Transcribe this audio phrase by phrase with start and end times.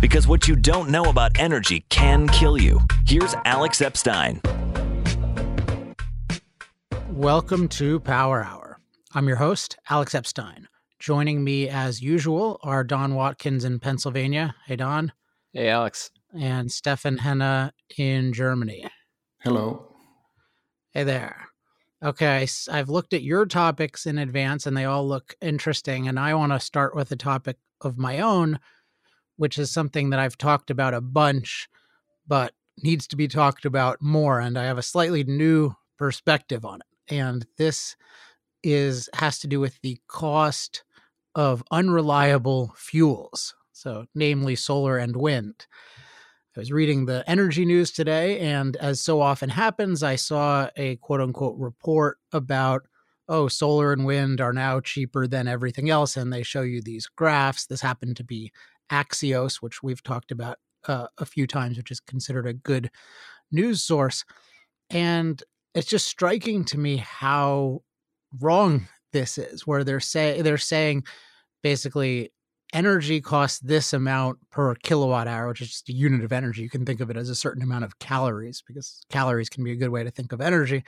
[0.00, 2.80] Because what you don't know about energy can kill you.
[3.06, 4.40] Here's Alex Epstein.
[7.08, 8.80] Welcome to Power Hour.
[9.12, 10.68] I'm your host, Alex Epstein.
[10.98, 14.54] Joining me as usual are Don Watkins in Pennsylvania.
[14.66, 15.12] Hey, Don.
[15.52, 16.10] Hey, Alex.
[16.38, 18.86] And Stefan Henna in Germany.
[19.40, 19.86] Hello.
[20.92, 21.48] Hey there.
[22.02, 26.08] Okay, I've looked at your topics in advance and they all look interesting.
[26.08, 28.58] And I want to start with a topic of my own,
[29.40, 31.66] which is something that I've talked about a bunch,
[32.28, 34.38] but needs to be talked about more.
[34.38, 37.14] And I have a slightly new perspective on it.
[37.14, 37.96] And this
[38.62, 40.84] is has to do with the cost
[41.34, 43.54] of unreliable fuels.
[43.72, 45.66] So, namely solar and wind.
[46.54, 50.96] I was reading the energy news today, and as so often happens, I saw a
[50.96, 52.82] quote unquote report about,
[53.26, 56.14] oh, solar and wind are now cheaper than everything else.
[56.18, 57.64] And they show you these graphs.
[57.64, 58.52] This happened to be
[58.90, 62.90] Axios, which we've talked about uh, a few times, which is considered a good
[63.52, 64.24] news source.
[64.90, 65.42] And
[65.74, 67.82] it's just striking to me how
[68.40, 71.04] wrong this is, where they're say they're saying
[71.62, 72.30] basically
[72.72, 76.62] energy costs this amount per kilowatt hour, which is just a unit of energy.
[76.62, 79.72] You can think of it as a certain amount of calories because calories can be
[79.72, 80.84] a good way to think of energy.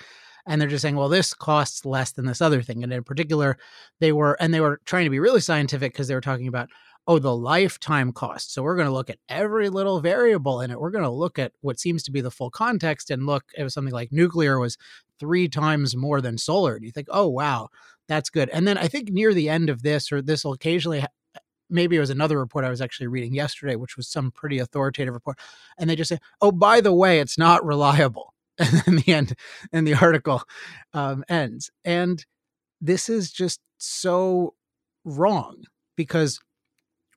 [0.47, 2.83] And they're just saying, well, this costs less than this other thing.
[2.83, 3.58] And in particular,
[4.00, 6.69] they were, and they were trying to be really scientific because they were talking about,
[7.06, 8.53] oh, the lifetime cost.
[8.53, 10.81] So we're going to look at every little variable in it.
[10.81, 13.75] We're going to look at what seems to be the full context and look, was
[13.75, 14.78] something like nuclear was
[15.19, 16.77] three times more than solar.
[16.77, 17.69] And you think, oh, wow,
[18.08, 18.48] that's good.
[18.50, 21.05] And then I think near the end of this, or this will occasionally
[21.73, 25.14] maybe it was another report I was actually reading yesterday, which was some pretty authoritative
[25.14, 25.39] report.
[25.78, 28.34] And they just say, oh, by the way, it's not reliable.
[28.58, 29.34] And then the end
[29.73, 30.42] and the article
[30.92, 31.70] um, ends.
[31.86, 32.25] And
[32.83, 34.55] this is just so
[35.05, 35.64] wrong
[35.97, 36.39] because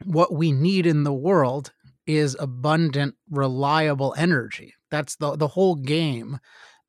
[0.03, 1.71] what we need in the world
[2.05, 4.73] is abundant, reliable energy.
[4.91, 6.39] That's the the whole game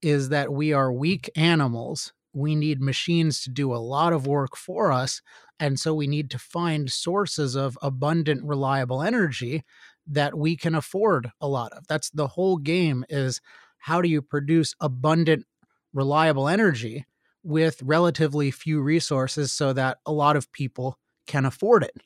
[0.02, 2.12] is that we are weak animals.
[2.34, 5.22] We need machines to do a lot of work for us
[5.58, 9.64] and so we need to find sources of abundant, reliable energy
[10.06, 11.86] that we can afford a lot of.
[11.88, 13.40] That's the whole game is
[13.78, 15.46] how do you produce abundant,
[15.92, 17.06] reliable energy
[17.42, 21.96] with relatively few resources so that a lot of people can afford it.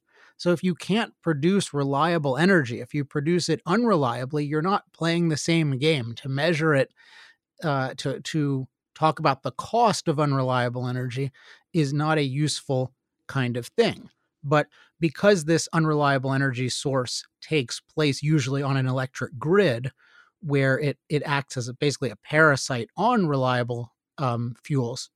[0.40, 5.28] So if you can't produce reliable energy, if you produce it unreliably, you're not playing
[5.28, 6.14] the same game.
[6.14, 6.94] To measure it,
[7.62, 11.30] uh, to to talk about the cost of unreliable energy
[11.74, 12.90] is not a useful
[13.26, 14.08] kind of thing.
[14.42, 14.68] But
[14.98, 19.92] because this unreliable energy source takes place usually on an electric grid,
[20.40, 25.10] where it, it acts as a, basically a parasite on reliable um, fuels,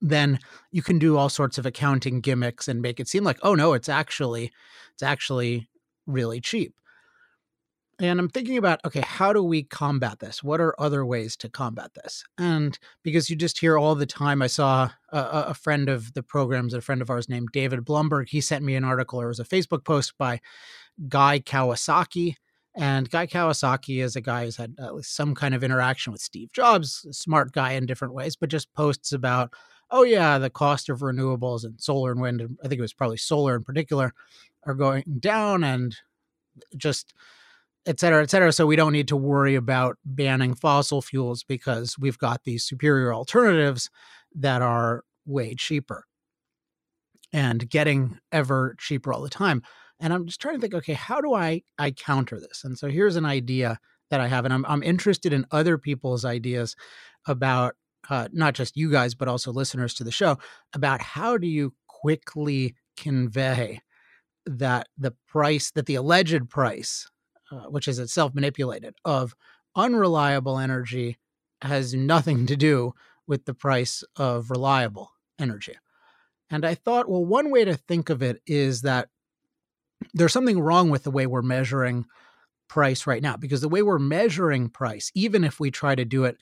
[0.00, 0.38] then
[0.70, 3.72] you can do all sorts of accounting gimmicks and make it seem like, oh no,
[3.74, 4.50] it's actually
[4.92, 5.68] it's actually
[6.06, 6.74] really cheap.
[8.00, 10.42] And I'm thinking about, okay, how do we combat this?
[10.42, 12.24] What are other ways to combat this?
[12.38, 15.18] And because you just hear all the time, I saw a,
[15.48, 18.30] a friend of the programs, a friend of ours named David Blumberg.
[18.30, 20.40] He sent me an article, or was a Facebook post by
[21.08, 22.36] Guy Kawasaki.
[22.74, 26.22] And Guy Kawasaki is a guy who's had at least some kind of interaction with
[26.22, 29.52] Steve Jobs, smart guy in different ways, but just posts about,
[29.90, 33.16] oh, yeah, the cost of renewables and solar and wind, I think it was probably
[33.16, 34.12] solar in particular,
[34.64, 35.96] are going down and
[36.76, 37.14] just
[37.86, 38.52] et cetera, et cetera.
[38.52, 43.14] So we don't need to worry about banning fossil fuels because we've got these superior
[43.14, 43.90] alternatives
[44.34, 46.04] that are way cheaper
[47.32, 49.62] and getting ever cheaper all the time.
[49.98, 52.64] And I'm just trying to think, okay, how do I I counter this?
[52.64, 53.78] And so here's an idea
[54.10, 56.74] that I have, and I'm I'm interested in other people's ideas
[57.26, 57.76] about
[58.10, 60.38] uh, not just you guys, but also listeners to the show
[60.74, 63.80] about how do you quickly convey
[64.46, 67.08] that the price that the alleged price
[67.52, 69.34] uh, which is itself manipulated, of
[69.74, 71.18] unreliable energy
[71.62, 72.92] has nothing to do
[73.26, 75.74] with the price of reliable energy.
[76.48, 79.08] And I thought, well, one way to think of it is that
[80.14, 82.06] there's something wrong with the way we're measuring
[82.68, 86.24] price right now, because the way we're measuring price, even if we try to do
[86.24, 86.38] it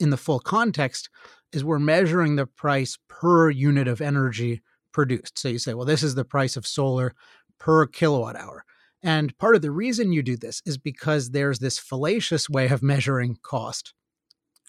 [0.00, 1.08] in the full context,
[1.52, 4.62] is we're measuring the price per unit of energy
[4.92, 5.38] produced.
[5.38, 7.14] So you say, well, this is the price of solar
[7.58, 8.64] per kilowatt hour.
[9.02, 12.82] And part of the reason you do this is because there's this fallacious way of
[12.82, 13.94] measuring cost,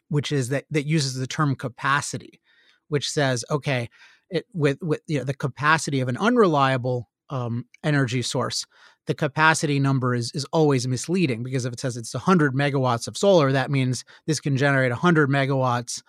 [0.08, 2.40] which is that that uses the term capacity,
[2.90, 3.90] which says, okay,
[4.30, 8.66] it, with with you know, the capacity of an unreliable um, energy source,
[9.08, 13.18] the capacity number is is always misleading because if it says it's 100 megawatts of
[13.18, 16.02] solar, that means this can generate 100 megawatts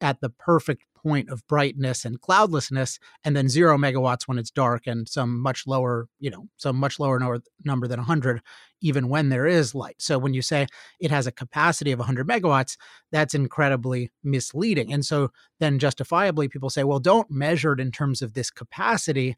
[0.00, 4.86] at the perfect point of brightness and cloudlessness, and then zero megawatts when it's dark,
[4.86, 7.18] and some much lower, you know, some much lower
[7.64, 8.42] number than 100,
[8.80, 9.96] even when there is light.
[9.98, 10.66] So when you say
[11.00, 12.76] it has a capacity of 100 megawatts,
[13.12, 14.92] that's incredibly misleading.
[14.92, 15.30] And so
[15.60, 19.36] then justifiably, people say, well, don't measure it in terms of this capacity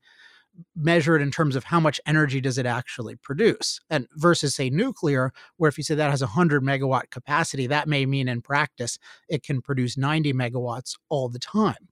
[0.76, 4.70] measure it in terms of how much energy does it actually produce and versus say
[4.70, 8.42] nuclear where if you say that has a 100 megawatt capacity that may mean in
[8.42, 8.98] practice
[9.28, 11.88] it can produce 90 megawatts all the time.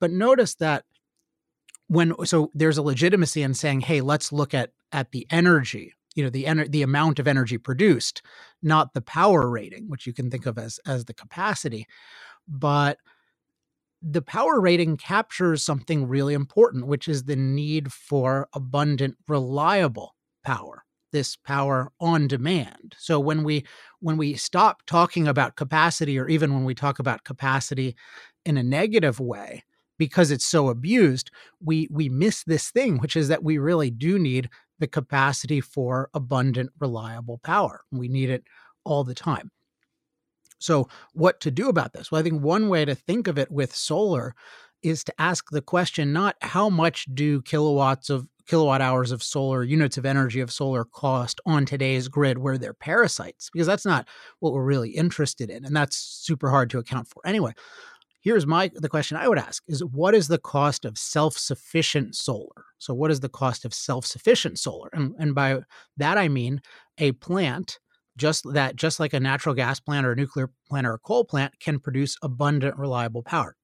[0.00, 0.84] But notice that
[1.88, 6.24] when so there's a legitimacy in saying hey let's look at at the energy you
[6.24, 8.22] know the ener- the amount of energy produced
[8.62, 11.86] not the power rating which you can think of as as the capacity.
[12.48, 12.98] But
[14.02, 20.14] the power rating captures something really important, which is the need for abundant, reliable
[20.44, 22.94] power this power on demand.
[22.98, 23.64] So when we
[24.00, 27.96] when we stop talking about capacity or even when we talk about capacity
[28.44, 29.64] in a negative way
[29.98, 34.18] because it's so abused we we miss this thing which is that we really do
[34.18, 37.82] need the capacity for abundant reliable power.
[37.90, 38.44] We need it
[38.84, 39.50] all the time
[40.58, 42.10] so, what to do about this?
[42.10, 44.34] Well, I think one way to think of it with solar
[44.82, 49.64] is to ask the question not how much do kilowatts of kilowatt hours of solar
[49.64, 54.06] units of energy of solar cost on today's grid where they're parasites because that's not
[54.38, 57.26] what we're really interested in and that's super hard to account for.
[57.26, 57.52] Anyway
[58.20, 62.64] here's my the question i would ask is what is the cost of self-sufficient solar?
[62.78, 64.90] So what is the cost of self-sufficient solar?
[64.92, 65.60] And, and by
[65.96, 66.60] that i mean
[66.98, 67.78] a plant
[68.16, 71.24] just that just like a natural gas plant or a nuclear plant or a coal
[71.24, 73.56] plant can produce abundant reliable power.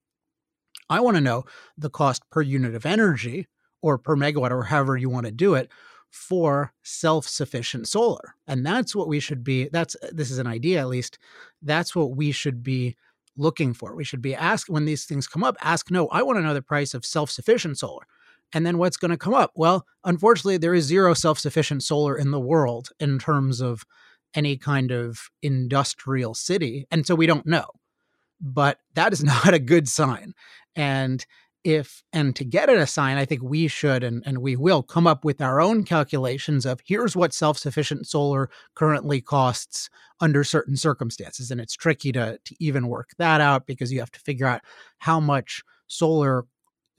[0.90, 1.44] I want to know
[1.78, 3.48] the cost per unit of energy
[3.80, 5.70] or per megawatt or however you want to do it
[6.10, 10.78] for self-sufficient solar and that's what we should be that's uh, this is an idea
[10.78, 11.18] at least
[11.62, 12.94] that's what we should be
[13.34, 13.96] looking for.
[13.96, 16.54] We should be asked when these things come up ask no i want to know
[16.54, 18.06] the price of self-sufficient solar.
[18.54, 19.52] And then what's going to come up?
[19.54, 23.86] Well unfortunately there is zero self-sufficient solar in the world in terms of
[24.34, 26.86] any kind of industrial city.
[26.90, 27.66] And so we don't know.
[28.40, 30.34] But that is not a good sign.
[30.74, 31.24] And
[31.64, 34.82] if and to get at a sign, I think we should and, and we will
[34.82, 39.88] come up with our own calculations of here's what self-sufficient solar currently costs
[40.20, 41.50] under certain circumstances.
[41.50, 44.62] And it's tricky to to even work that out because you have to figure out
[44.98, 46.46] how much solar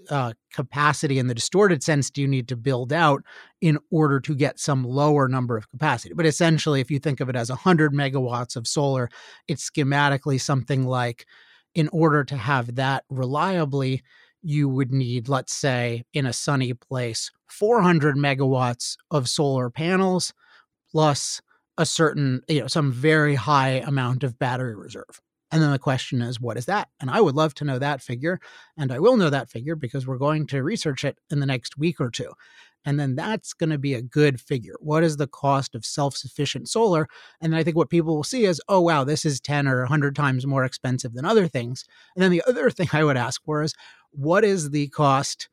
[0.10, 3.24] uh, capacity in the distorted sense do you need to build out
[3.62, 6.14] in order to get some lower number of capacity?
[6.14, 9.10] But essentially, if you think of it as 100 megawatts of solar,
[9.48, 11.26] it's schematically something like
[11.76, 14.04] in order to have that reliably,
[14.42, 20.34] you would need, let's say, in a sunny place, 400 megawatts of solar panels
[20.92, 21.42] plus
[21.78, 25.22] a certain, you know, some very high amount of battery reserve.
[25.54, 26.90] And then the question is, what is that?
[27.00, 28.40] And I would love to know that figure.
[28.76, 31.78] And I will know that figure because we're going to research it in the next
[31.78, 32.32] week or two.
[32.86, 34.74] And then that's going to be a good figure.
[34.80, 37.08] What is the cost of self sufficient solar?
[37.40, 40.16] And I think what people will see is, oh, wow, this is 10 or 100
[40.16, 41.86] times more expensive than other things.
[42.16, 43.76] And then the other thing I would ask for is,
[44.10, 45.50] what is the cost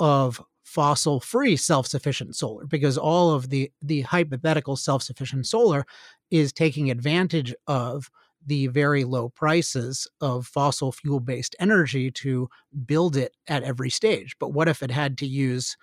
[0.00, 2.64] of fossil free self sufficient solar?
[2.64, 5.84] Because all of the, the hypothetical self sufficient solar
[6.30, 8.10] is taking advantage of
[8.46, 12.48] the very low prices of fossil fuel based energy to
[12.84, 14.36] build it at every stage.
[14.38, 15.76] But what if it had to use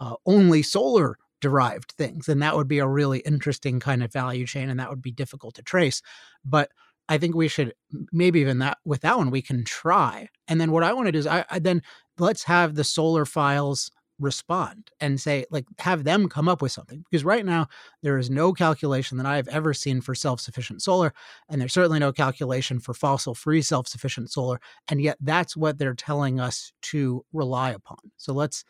[0.00, 2.28] uh, only solar derived things?
[2.28, 5.12] And that would be a really interesting kind of value chain, and that would be
[5.12, 6.02] difficult to trace.
[6.44, 6.70] But
[7.08, 7.74] I think we should
[8.12, 10.28] maybe even that with that one we can try.
[10.48, 11.82] And then what I want to do is I, I then
[12.18, 17.04] let's have the solar files respond and say like have them come up with something
[17.10, 17.66] because right now
[18.02, 21.12] there is no calculation that i've ever seen for self-sufficient solar
[21.50, 24.58] and there's certainly no calculation for fossil free self-sufficient solar
[24.88, 27.98] and yet that's what they're telling us to rely upon.
[28.16, 28.64] So let's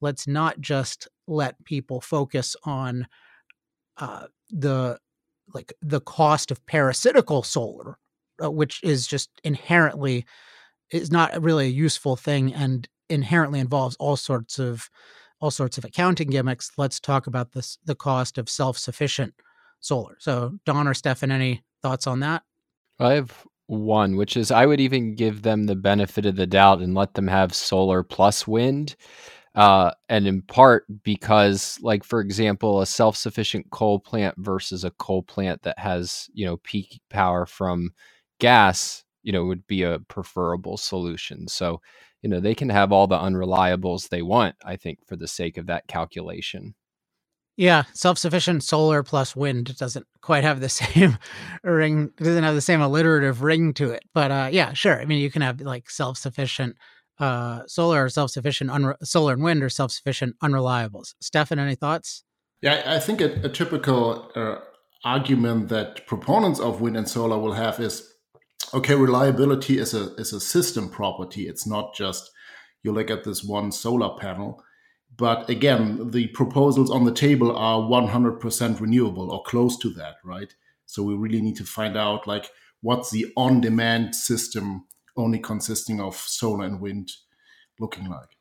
[0.00, 3.06] let's not just let people focus on
[3.98, 4.98] uh, the
[5.54, 7.98] like the cost of parasitical solar
[8.42, 10.24] uh, which is just inherently
[10.90, 14.90] is not really a useful thing and inherently involves all sorts of
[15.40, 16.72] all sorts of accounting gimmicks.
[16.76, 19.34] Let's talk about this the cost of self-sufficient
[19.80, 20.16] solar.
[20.18, 22.42] So Don or Stefan, any thoughts on that?
[22.98, 26.80] I have one, which is I would even give them the benefit of the doubt
[26.80, 28.96] and let them have solar plus wind.
[29.54, 35.22] Uh, and in part because, like for example, a self-sufficient coal plant versus a coal
[35.22, 37.90] plant that has you know peak power from
[38.38, 41.48] gas, you know, would be a preferable solution.
[41.48, 41.80] So
[42.22, 45.56] you know they can have all the unreliables they want i think for the sake
[45.56, 46.74] of that calculation
[47.56, 51.18] Yeah, self-sufficient solar plus wind doesn't quite have the same
[51.64, 52.10] ring.
[52.16, 54.04] Doesn't have the same alliterative ring to it.
[54.14, 55.00] But uh, yeah, sure.
[55.00, 56.76] I mean, you can have like self-sufficient
[57.18, 61.14] uh, solar or self-sufficient unre- solar and wind or self-sufficient unreliables.
[61.20, 62.22] Stefan, any thoughts?
[62.62, 64.56] Yeah, I think a, a typical uh,
[65.04, 68.08] argument that proponents of wind and solar will have is,
[68.74, 71.48] okay, reliability is a is a system property.
[71.48, 72.30] It's not just
[72.82, 74.62] you look at this one solar panel
[75.16, 80.54] but again, the proposals on the table are 100% renewable or close to that, right?
[80.86, 82.50] So we really need to find out like
[82.82, 87.10] what's the on-demand system only consisting of solar and wind
[87.80, 88.37] looking like.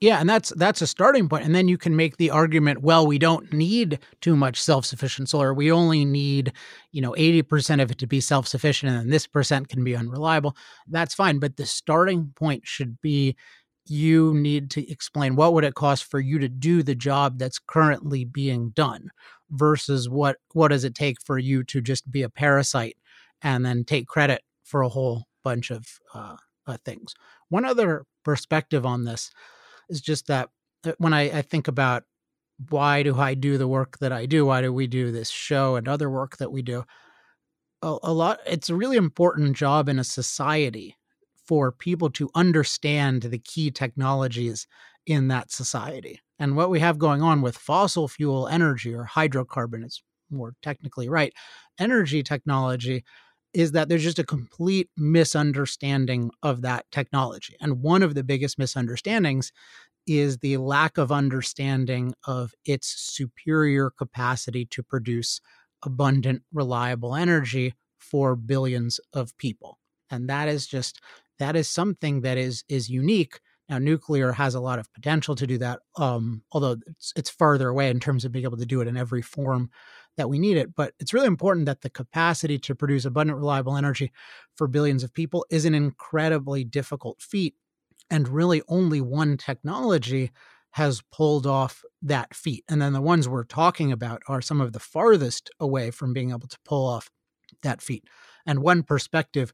[0.00, 1.44] Yeah, and that's that's a starting point.
[1.44, 5.52] And then you can make the argument, well, we don't need too much self-sufficient solar.
[5.52, 6.52] We only need,
[6.90, 10.56] you know, 80% of it to be self-sufficient and then this percent can be unreliable.
[10.88, 13.36] That's fine, but the starting point should be
[13.86, 17.58] you need to explain what would it cost for you to do the job that's
[17.58, 19.10] currently being done
[19.50, 22.96] versus what what does it take for you to just be a parasite
[23.42, 27.14] and then take credit for a whole bunch of uh, uh, things
[27.48, 29.30] one other perspective on this
[29.90, 30.48] is just that
[30.98, 32.04] when I, I think about
[32.68, 35.76] why do i do the work that i do why do we do this show
[35.76, 36.84] and other work that we do
[37.80, 40.96] a, a lot it's a really important job in a society
[41.50, 44.68] for people to understand the key technologies
[45.04, 46.20] in that society.
[46.38, 51.08] And what we have going on with fossil fuel energy or hydrocarbon, it's more technically
[51.08, 51.32] right,
[51.76, 53.02] energy technology
[53.52, 57.56] is that there's just a complete misunderstanding of that technology.
[57.60, 59.52] And one of the biggest misunderstandings
[60.06, 65.40] is the lack of understanding of its superior capacity to produce
[65.84, 69.78] abundant, reliable energy for billions of people.
[70.10, 71.00] And that is just
[71.38, 73.40] that is something that is is unique.
[73.68, 77.68] Now, nuclear has a lot of potential to do that, um, although it's, it's farther
[77.68, 79.70] away in terms of being able to do it in every form
[80.16, 80.74] that we need it.
[80.74, 84.12] But it's really important that the capacity to produce abundant, reliable energy
[84.56, 87.54] for billions of people is an incredibly difficult feat.
[88.10, 90.30] And really, only one technology
[90.72, 92.64] has pulled off that feat.
[92.68, 96.30] And then the ones we're talking about are some of the farthest away from being
[96.30, 97.10] able to pull off
[97.62, 98.04] that feat.
[98.46, 99.52] And one perspective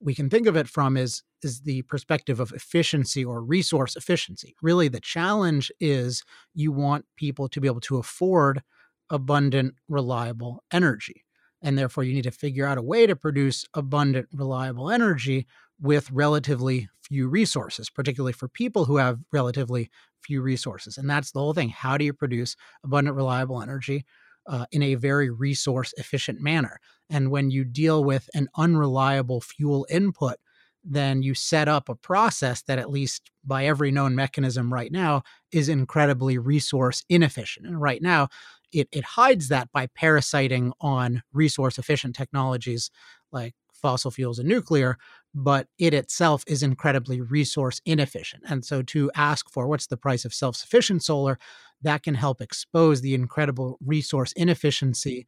[0.00, 4.54] we can think of it from is is the perspective of efficiency or resource efficiency.
[4.60, 6.22] Really the challenge is
[6.54, 8.62] you want people to be able to afford
[9.10, 11.24] abundant reliable energy.
[11.62, 15.46] And therefore you need to figure out a way to produce abundant reliable energy
[15.80, 20.98] with relatively few resources, particularly for people who have relatively few resources.
[20.98, 21.68] And that's the whole thing.
[21.68, 24.04] How do you produce abundant reliable energy
[24.46, 26.78] uh, in a very resource efficient manner.
[27.10, 30.36] And when you deal with an unreliable fuel input,
[30.84, 35.22] then you set up a process that, at least by every known mechanism right now,
[35.50, 37.66] is incredibly resource inefficient.
[37.66, 38.28] And right now,
[38.72, 42.90] it, it hides that by parasiting on resource efficient technologies
[43.32, 44.96] like fossil fuels and nuclear,
[45.34, 48.42] but it itself is incredibly resource inefficient.
[48.48, 51.38] And so to ask for what's the price of self sufficient solar,
[51.82, 55.26] that can help expose the incredible resource inefficiency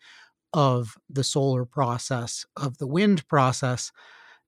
[0.53, 3.93] of the solar process, of the wind process.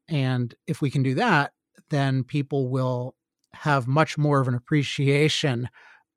[0.08, 1.52] And if we can do that,
[1.90, 3.14] then people will
[3.52, 5.68] have much more of an appreciation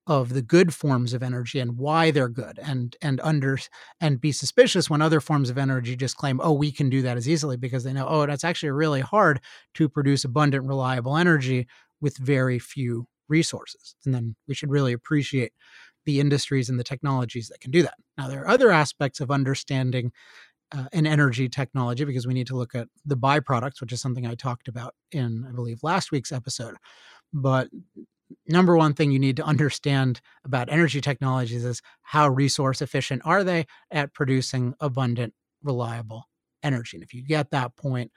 [0.06, 3.58] of the good forms of energy and why they're good and and under
[4.02, 7.16] and be suspicious when other forms of energy just claim oh we can do that
[7.16, 9.40] as easily because they know oh that's actually really hard
[9.74, 11.66] to produce abundant reliable energy
[12.02, 13.96] with very few resources.
[14.06, 15.54] And then we should really appreciate
[16.06, 17.96] the industries and the technologies that can do that.
[18.18, 20.12] Now there are other aspects of understanding
[20.72, 24.26] uh, an energy technology because we need to look at the byproducts which is something
[24.26, 26.76] i talked about in i believe last week's episode.
[27.32, 27.70] But
[28.48, 33.44] number one thing you need to understand about energy technologies is how resource efficient are
[33.44, 36.26] they at producing abundant, reliable
[36.62, 36.98] energy.
[36.98, 38.12] And if you get that point,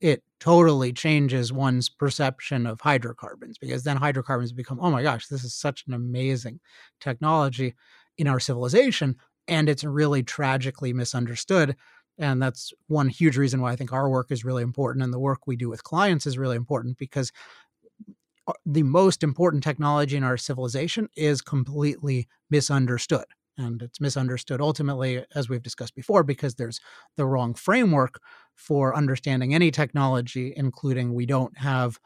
[0.00, 5.42] it totally changes one's perception of hydrocarbons because then hydrocarbons become, oh my gosh, this
[5.42, 6.60] is such an amazing
[7.00, 7.74] technology
[8.16, 9.16] in our civilization.
[9.48, 11.74] And it's really tragically misunderstood.
[12.18, 15.18] And that's one huge reason why I think our work is really important and the
[15.18, 17.32] work we do with clients is really important because
[18.48, 23.26] Uh, the most important technology in our civilization is completely misunderstood.
[23.58, 26.80] And it's misunderstood ultimately, as we've discussed before, because there's
[27.16, 28.20] the wrong framework
[28.54, 31.98] for understanding any technology, including we don't have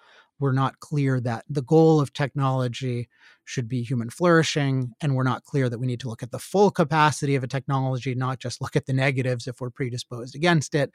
[0.42, 3.08] we're not clear that the goal of technology
[3.44, 6.38] should be human flourishing and we're not clear that we need to look at the
[6.38, 10.74] full capacity of a technology not just look at the negatives if we're predisposed against
[10.74, 10.90] it.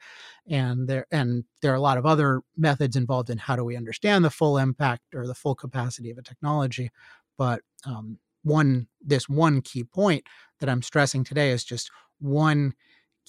[0.46, 3.74] And there and there are a lot of other methods involved in how do we
[3.74, 6.90] understand the full impact or the full capacity of a technology.
[7.38, 10.24] But um, one this one key point
[10.60, 11.90] that I'm stressing today is just
[12.20, 12.74] one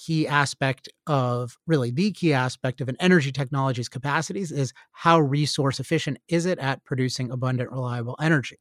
[0.04, 5.80] key aspect of really the key aspect of an energy technology's capacities is how resource
[5.80, 8.56] efficient is it at producing abundant reliable energy.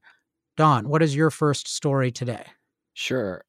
[0.57, 2.45] Don what is your first story today?
[2.93, 3.45] Sure.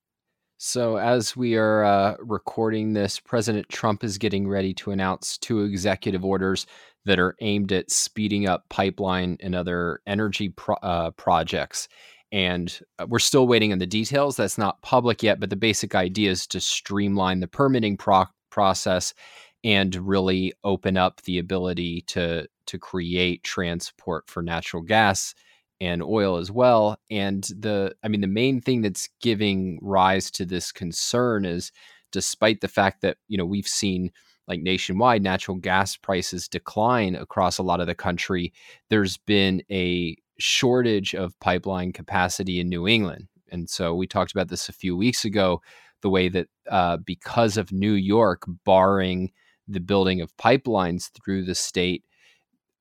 [0.58, 5.64] So as we are uh, recording this president trump is getting ready to announce two
[5.64, 6.66] executive orders
[7.06, 11.88] that are aimed at speeding up pipeline and other energy pro- uh, projects
[12.32, 14.36] and uh, we're still waiting on the details.
[14.36, 19.14] That's not public yet, but the basic idea is to streamline the permitting pro- process
[19.62, 25.34] and really open up the ability to to create transport for natural gas
[25.80, 26.98] and oil as well.
[27.10, 31.72] And the I mean the main thing that's giving rise to this concern is
[32.12, 34.10] despite the fact that, you know, we've seen
[34.48, 38.52] like nationwide natural gas prices decline across a lot of the country,
[38.88, 43.28] there's been a shortage of pipeline capacity in New England.
[43.52, 45.60] And so we talked about this a few weeks ago
[46.02, 49.32] the way that uh, because of New York barring
[49.68, 52.04] the building of pipelines through the state,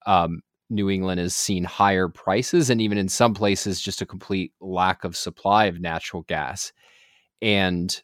[0.06, 4.54] um, New England has seen higher prices and even in some places just a complete
[4.62, 6.72] lack of supply of natural gas.
[7.42, 8.02] And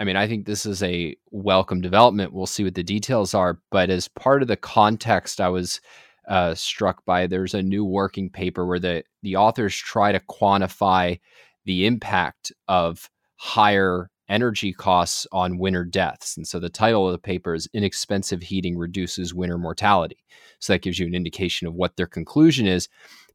[0.00, 2.32] I mean, I think this is a welcome development.
[2.32, 3.60] We'll see what the details are.
[3.70, 5.80] But as part of the context, I was
[6.28, 7.26] uh, struck by.
[7.26, 11.18] There's a new working paper where the the authors try to quantify
[11.64, 16.36] the impact of higher energy costs on winter deaths.
[16.36, 20.24] And so the title of the paper is Inexpensive Heating Reduces Winter Mortality.
[20.58, 22.88] So that gives you an indication of what their conclusion is.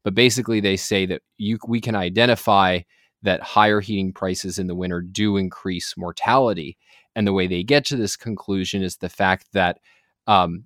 [0.04, 2.80] But basically, they say that you, we can identify
[3.22, 6.76] that higher heating prices in the winter do increase mortality.
[7.16, 9.78] And the way they get to this conclusion is the fact that
[10.26, 10.64] um,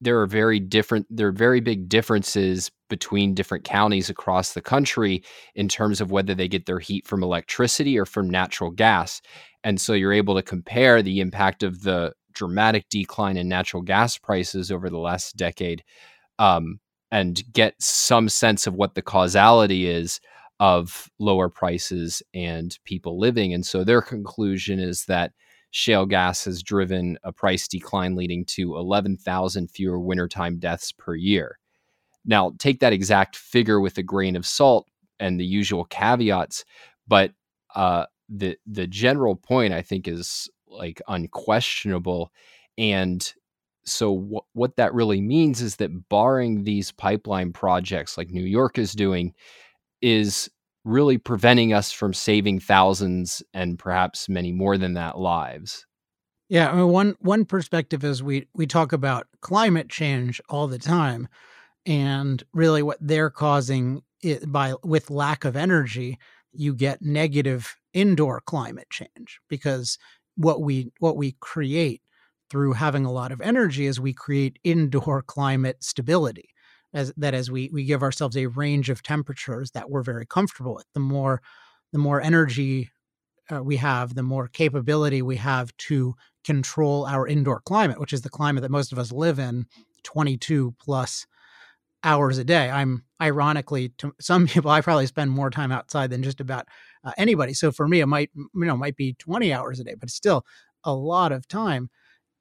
[0.00, 5.22] there are very different there are very big differences between different counties across the country
[5.54, 9.20] in terms of whether they get their heat from electricity or from natural gas.
[9.64, 14.16] And so you're able to compare the impact of the dramatic decline in natural gas
[14.16, 15.82] prices over the last decade
[16.38, 16.78] um,
[17.10, 20.20] and get some sense of what the causality is
[20.60, 23.52] of lower prices and people living.
[23.52, 25.32] And so their conclusion is that
[25.70, 31.58] shale gas has driven a price decline leading to 11,000 fewer wintertime deaths per year.
[32.24, 34.86] Now, take that exact figure with a grain of salt
[35.20, 36.64] and the usual caveats,
[37.06, 37.32] but
[37.74, 42.30] uh, the the general point I think is like unquestionable.
[42.76, 43.32] And
[43.84, 48.78] so, wh- what that really means is that barring these pipeline projects like New York
[48.78, 49.34] is doing,
[50.02, 50.50] is
[50.88, 55.86] really preventing us from saving thousands and perhaps many more than that lives.
[56.48, 60.78] Yeah, I mean, one one perspective is we we talk about climate change all the
[60.78, 61.28] time,
[61.84, 66.18] and really what they're causing it by with lack of energy,
[66.52, 69.98] you get negative indoor climate change because
[70.36, 72.00] what we what we create
[72.50, 76.48] through having a lot of energy is we create indoor climate stability
[76.94, 80.74] as that as we we give ourselves a range of temperatures that we're very comfortable
[80.74, 81.42] with the more
[81.92, 82.90] the more energy
[83.50, 88.22] uh, we have the more capability we have to control our indoor climate which is
[88.22, 89.66] the climate that most of us live in
[90.04, 91.26] 22 plus
[92.04, 92.70] hours a day.
[92.70, 96.66] I'm ironically to some people i probably spend more time outside than just about
[97.04, 97.54] uh, anybody.
[97.54, 100.44] So for me it might you know might be 20 hours a day but still
[100.84, 101.90] a lot of time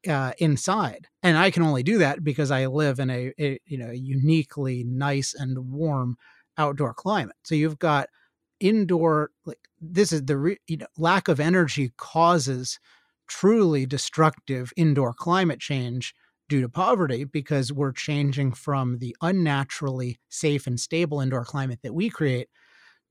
[0.08, 3.78] uh, inside, and I can only do that because I live in a, a you
[3.78, 6.18] know uniquely nice and warm
[6.58, 7.36] outdoor climate.
[7.44, 8.10] So you've got
[8.60, 12.80] indoor like this is the re, you know, lack of energy causes
[13.28, 16.14] truly destructive indoor climate change
[16.50, 21.94] due to poverty because we're changing from the unnaturally safe and stable indoor climate that
[21.94, 22.48] we create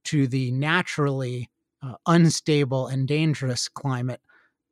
[0.04, 1.50] to the naturally
[1.82, 4.20] uh, unstable and dangerous climate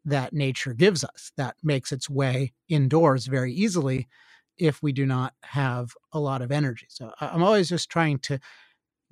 [0.04, 4.08] that nature gives us that makes its way indoors very easily
[4.58, 6.86] if we do not have a lot of energy.
[6.88, 8.38] So I'm always just trying to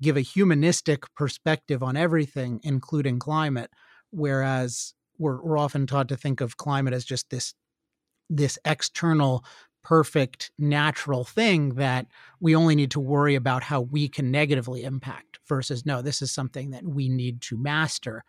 [0.01, 3.71] give a humanistic perspective on everything, including climate,
[4.11, 7.53] whereas we're, we're often taught to think of climate as just this
[8.29, 9.43] this external
[9.83, 12.07] perfect natural thing that
[12.39, 16.31] we only need to worry about how we can negatively impact versus no this is
[16.31, 18.23] something that we need to master.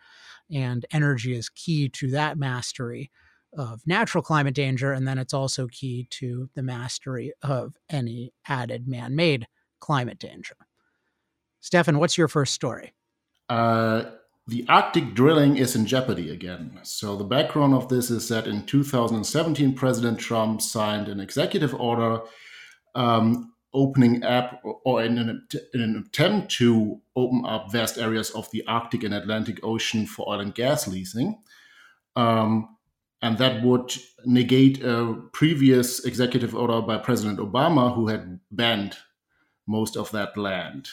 [0.51, 3.09] And energy is key to that mastery
[3.57, 8.87] of natural climate danger and then it's also key to the mastery of any added
[8.87, 9.47] man-made
[9.79, 10.57] climate danger.
[11.61, 12.93] Stefan what's your first story?
[13.47, 14.03] Uh,
[14.47, 16.79] the Arctic drilling is in jeopardy again.
[16.83, 22.21] So, the background of this is that in 2017, President Trump signed an executive order
[22.93, 28.49] um, opening up or in an, in an, attempt to open up vast areas of
[28.51, 31.41] the Arctic and Atlantic Ocean for oil and gas leasing.
[32.15, 32.77] Um,
[33.21, 33.93] and that would
[34.25, 38.95] negate a previous executive order by President Obama, who had banned
[39.67, 40.87] most of that land.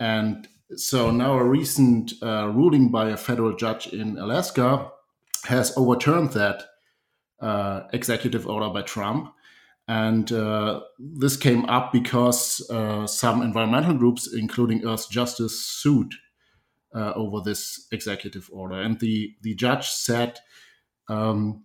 [0.00, 4.90] And so now a recent uh, ruling by a federal judge in Alaska
[5.44, 6.64] has overturned that
[7.40, 9.32] uh, executive order by Trump.
[9.86, 16.12] And uh, this came up because uh, some environmental groups, including Earthjustice, sued
[16.94, 18.80] uh, over this executive order.
[18.80, 20.38] And the, the judge said
[21.08, 21.64] um,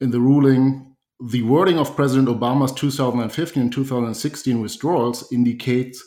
[0.00, 0.92] in the ruling
[1.30, 6.02] the wording of President Obama's 2015 and 2016 withdrawals indicates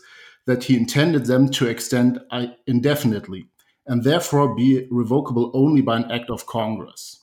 [0.45, 2.19] that he intended them to extend
[2.67, 3.47] indefinitely
[3.87, 7.21] and therefore be revocable only by an act of Congress.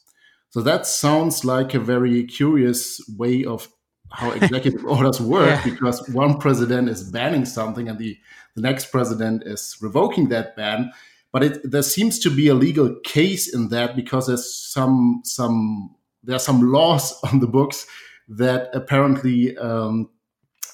[0.51, 3.69] So that sounds like a very curious way of
[4.11, 5.65] how executive orders work yeah.
[5.65, 8.19] because one president is banning something and the,
[8.55, 10.93] the next president is revoking that ban.
[11.33, 15.95] But it, there seems to be a legal case in that because there's some some
[16.23, 17.87] there are some laws on the books
[18.29, 20.11] that apparently um,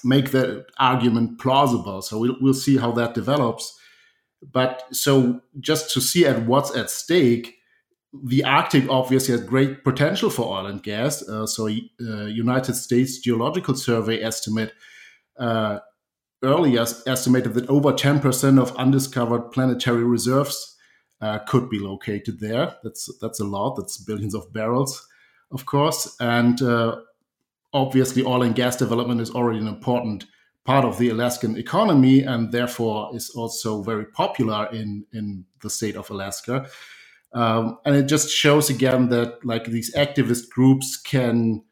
[0.03, 2.01] make that argument plausible.
[2.01, 3.77] So we'll, we'll see how that develops.
[4.53, 7.55] But so just to see at what's at stake,
[8.23, 11.27] the Arctic obviously has great potential for oil and gas.
[11.27, 14.73] Uh, so, uh, United States Geological Survey estimate
[15.37, 15.79] uh,
[16.43, 20.75] earlier estimated that over 10% of undiscovered planetary reserves
[21.21, 22.75] uh, could be located there.
[22.83, 23.75] That's that's a lot.
[23.75, 25.05] That's billions of barrels,
[25.51, 26.15] of course.
[26.19, 26.97] And uh,
[27.73, 30.25] obviously, oil and gas development is already an important
[30.65, 35.95] part of the Alaskan economy, and therefore is also very popular in in the state
[35.95, 36.67] of Alaska.
[37.33, 41.63] Um, and it just shows again that like these activist groups can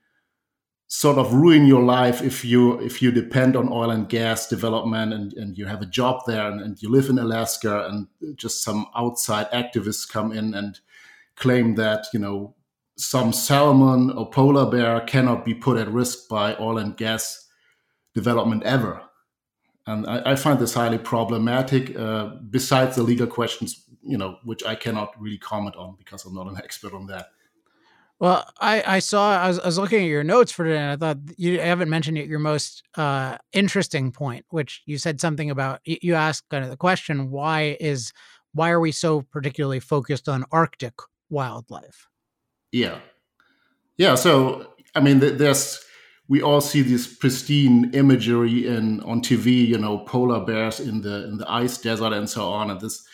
[0.88, 5.14] sort of ruin your life if you if you depend on oil and gas development
[5.14, 8.08] and, and you have a job there and, and you live in Alaska and
[8.38, 10.80] just some outside activists come in and
[11.36, 12.56] claim that you know
[12.98, 17.48] some salmon or polar bear cannot be put at risk by oil and gas
[18.14, 19.02] development ever.
[19.86, 21.98] And I, I find this highly problematic.
[21.98, 26.34] Uh, besides the legal questions you know, which I cannot really comment on because I'm
[26.34, 27.28] not an expert on that.
[28.20, 30.92] Well, I, I saw I was, I was looking at your notes for today, and
[30.92, 35.52] I thought you haven't mentioned yet your most uh, interesting point, which you said something
[35.52, 35.82] about.
[35.84, 38.14] You asked kind of the question, why is
[38.54, 40.96] why are we so particularly focused on Arctic
[41.30, 42.08] wildlife?
[42.72, 43.00] Yeah,
[43.98, 44.16] yeah.
[44.16, 45.84] So I mean, there's
[46.28, 51.26] we all see this pristine imagery in on TV, you know, polar bears in the
[51.28, 53.06] in the ice desert and so on, and this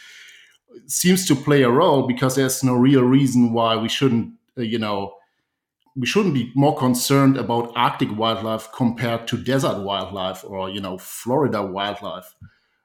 [0.87, 4.79] seems to play a role because there's no real reason why we shouldn't, uh, you
[4.79, 5.13] know,
[5.95, 10.97] we shouldn't be more concerned about Arctic wildlife compared to desert wildlife or you know
[10.97, 12.33] Florida wildlife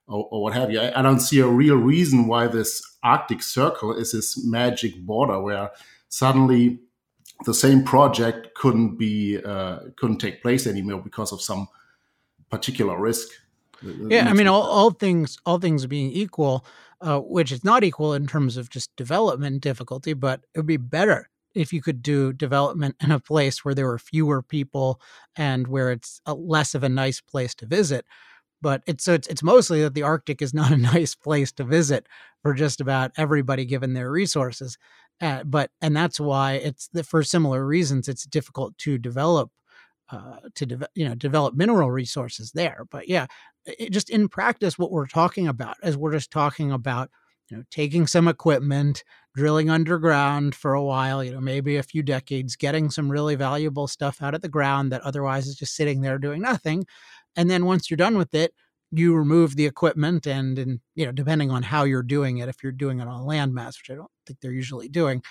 [0.06, 0.80] or, or what have you.
[0.80, 5.40] I, I, don't see a real reason why this Arctic Circle is this magic border
[5.40, 5.70] where
[6.08, 6.80] suddenly
[7.44, 11.68] the same project couldn't be uh, couldn't take place anymore because of some
[12.50, 13.28] particular risk.
[13.82, 16.64] Yeah, I mean, all, all things all things being equal,
[17.00, 20.76] uh, which is not equal in terms of just development difficulty, but it would be
[20.76, 25.00] better if you could do development in a place where there were fewer people
[25.36, 28.04] and where it's a, less of a nice place to visit.
[28.60, 31.64] But it's so it's, it's mostly that the Arctic is not a nice place to
[31.64, 32.08] visit
[32.42, 34.78] for just about everybody given their resources.
[35.20, 39.50] Uh, but and that's why it's the, for similar reasons it's difficult to develop
[40.10, 42.86] uh, to de- you know develop mineral resources there.
[42.90, 43.26] But yeah,
[43.66, 47.10] it, just in practice, what we're talking about is we're just talking about
[47.50, 49.02] you know taking some equipment,
[49.34, 53.88] drilling underground for a while, you know maybe a few decades, getting some really valuable
[53.88, 56.86] stuff out of the ground that otherwise is just sitting there doing nothing,
[57.36, 58.54] and then once you're done with it,
[58.90, 62.62] you remove the equipment and and you know depending on how you're doing it if
[62.62, 65.22] you're doing it on a landmass which i don't think they're usually doing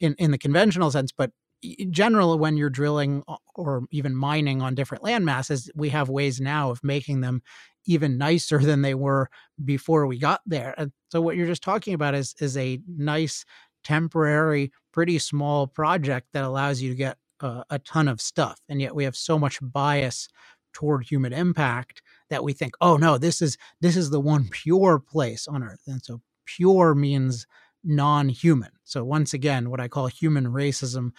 [0.00, 1.30] in in the conventional sense but
[1.64, 3.22] in general, when you're drilling
[3.54, 7.42] or even mining on different land masses, we have ways now of making them
[7.86, 9.28] even nicer than they were
[9.64, 10.74] before we got there.
[10.76, 13.44] And so what you're just talking about is is a nice
[13.82, 18.60] temporary, pretty small project that allows you to get a, a ton of stuff.
[18.68, 20.28] And yet we have so much bias
[20.72, 24.98] toward human impact that we think, oh no, this is this is the one pure
[24.98, 25.82] place on earth.
[25.86, 27.46] And so pure means
[27.84, 28.70] non-human.
[28.84, 31.10] So once again, what I call human racism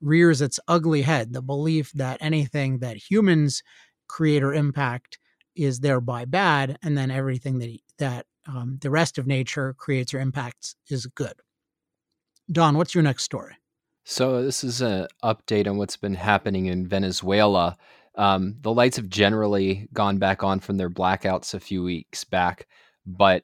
[0.00, 3.62] rears its ugly head the belief that anything that humans
[4.08, 5.18] create or impact
[5.54, 10.20] is thereby bad, and then everything that that um, the rest of nature creates or
[10.20, 11.32] impacts is good.
[12.50, 13.54] Don, what's your next story?
[14.04, 17.76] So this is an update on what's been happening in Venezuela.
[18.14, 22.66] Um, the lights have generally gone back on from their blackouts a few weeks back,
[23.04, 23.42] but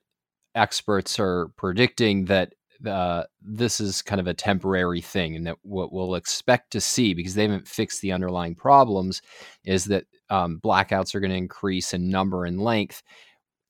[0.54, 2.54] experts are predicting that
[2.87, 7.14] uh, this is kind of a temporary thing, and that what we'll expect to see
[7.14, 9.23] because they haven't fixed the underlying problems
[9.64, 13.03] is that um, blackouts are going to increase in number and length,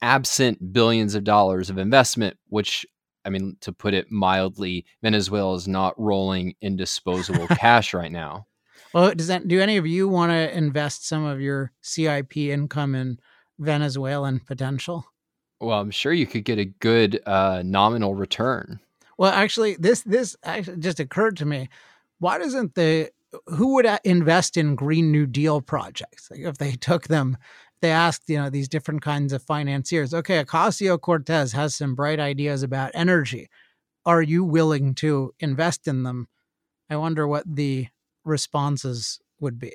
[0.01, 2.85] absent billions of dollars of investment, which
[3.25, 8.47] I mean, to put it mildly, Venezuela is not rolling in disposable cash right now.
[8.93, 12.95] Well, does that do any of you want to invest some of your CIP income
[12.95, 13.17] in
[13.59, 15.05] Venezuelan potential?
[15.59, 18.79] Well, I'm sure you could get a good uh, nominal return.
[19.23, 21.69] Well, actually, this this actually just occurred to me.
[22.19, 23.09] Why doesn't the
[23.47, 26.29] who would invest in Green New Deal projects?
[26.29, 27.37] Like if they took them,
[27.79, 30.13] they asked, you know, these different kinds of financiers.
[30.13, 33.49] Okay, Ocasio Cortez has some bright ideas about energy.
[34.05, 36.27] Are you willing to invest in them?
[36.89, 37.87] I wonder what the
[38.25, 39.71] responses would be.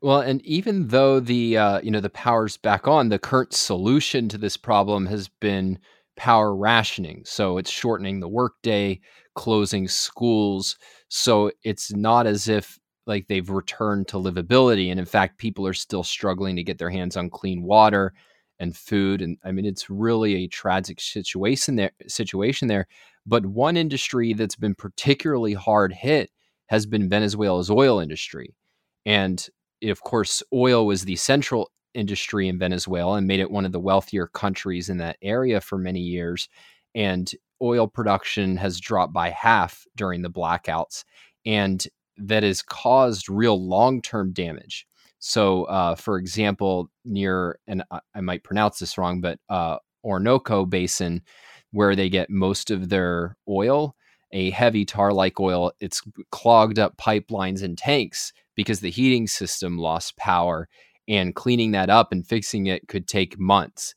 [0.00, 4.28] Well, and even though the uh, you know the power's back on, the current solution
[4.30, 5.78] to this problem has been
[6.16, 7.22] power rationing.
[7.24, 9.00] So it's shortening the workday,
[9.34, 10.76] closing schools.
[11.08, 14.90] So it's not as if like they've returned to livability.
[14.90, 18.12] And in fact, people are still struggling to get their hands on clean water
[18.58, 19.22] and food.
[19.22, 21.92] And I mean, it's really a tragic situation there.
[22.08, 22.88] Situation there.
[23.26, 26.30] But one industry that's been particularly hard hit
[26.66, 28.54] has been Venezuela's oil industry.
[29.04, 29.46] And
[29.84, 33.80] of course, oil was the central industry in Venezuela and made it one of the
[33.80, 36.48] wealthier countries in that area for many years.
[36.94, 37.30] And
[37.62, 41.04] oil production has dropped by half during the blackouts.
[41.44, 41.86] And
[42.18, 44.86] that has caused real long term damage.
[45.18, 47.82] So, uh, for example, near, and
[48.14, 51.22] I might pronounce this wrong, but uh, Orinoco Basin,
[51.72, 53.96] where they get most of their oil,
[54.32, 59.78] a heavy tar like oil, it's clogged up pipelines and tanks because the heating system
[59.78, 60.68] lost power
[61.08, 63.94] and cleaning that up and fixing it could take months.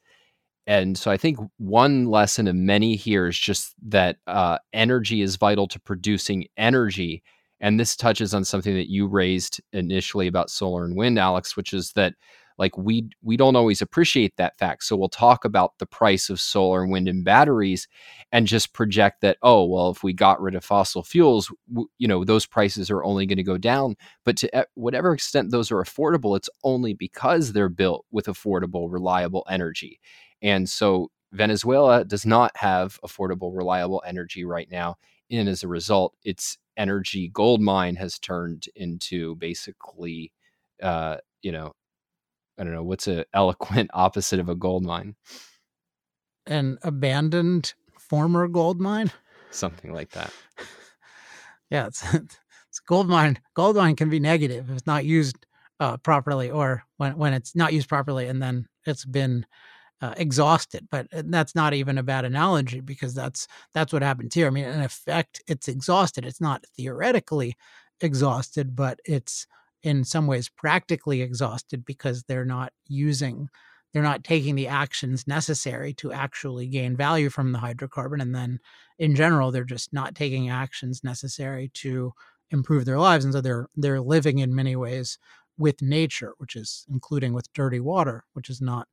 [0.67, 5.35] And so I think one lesson of many here is just that uh, energy is
[5.35, 7.23] vital to producing energy.
[7.59, 11.73] And this touches on something that you raised initially about solar and wind, Alex, which
[11.73, 12.13] is that
[12.59, 14.83] like we we don't always appreciate that fact.
[14.83, 17.87] So we'll talk about the price of solar and wind and batteries
[18.31, 22.07] and just project that oh well if we got rid of fossil fuels w- you
[22.07, 23.95] know those prices are only going to go down.
[24.25, 29.45] But to whatever extent those are affordable it's only because they're built with affordable reliable
[29.49, 29.99] energy.
[30.41, 34.97] And so Venezuela does not have affordable reliable energy right now.
[35.31, 40.33] And as a result its energy gold mine has turned into basically
[40.83, 41.73] uh, you know
[42.59, 45.15] I don't know what's a eloquent opposite of a gold mine.
[46.45, 49.11] An abandoned former gold mine.
[49.51, 50.31] Something like that.
[51.69, 53.39] yeah, it's, it's gold mine.
[53.53, 55.37] Gold mine can be negative if it's not used
[55.79, 59.45] uh, properly, or when when it's not used properly, and then it's been
[60.01, 60.87] uh, exhausted.
[60.91, 64.47] But uh, that's not even a bad analogy because that's that's what happens here.
[64.47, 66.25] I mean, in effect, it's exhausted.
[66.25, 67.55] It's not theoretically
[68.01, 69.47] exhausted, but it's
[69.83, 73.49] in some ways practically exhausted because they're not using
[73.91, 78.59] they're not taking the actions necessary to actually gain value from the hydrocarbon and then
[78.99, 82.13] in general they're just not taking actions necessary to
[82.51, 85.17] improve their lives and so they're they're living in many ways
[85.57, 88.87] with nature which is including with dirty water which is not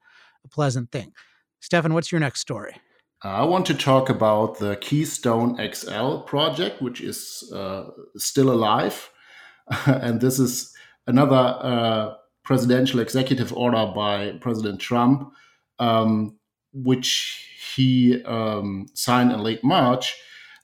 [0.44, 1.12] a pleasant thing
[1.60, 2.76] stefan what's your next story
[3.22, 9.10] I want to talk about the Keystone XL project, which is uh, still alive.
[9.86, 10.75] and this is
[11.06, 12.14] another uh,
[12.44, 15.32] presidential executive order by President Trump,
[15.78, 16.38] um,
[16.72, 20.16] which he um, signed in late March,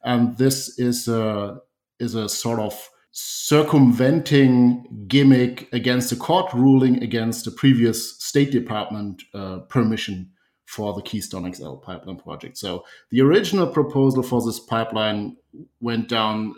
[0.05, 1.59] and this is a
[1.99, 9.23] is a sort of circumventing gimmick against the court ruling against the previous State Department
[9.35, 10.31] uh, permission
[10.65, 12.57] for the Keystone XL pipeline project.
[12.57, 15.37] So the original proposal for this pipeline
[15.81, 16.55] went down